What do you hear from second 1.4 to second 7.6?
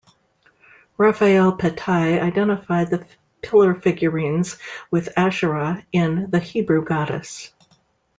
Patai identified the pillar figurines with Asherah in "The Hebrew Goddess".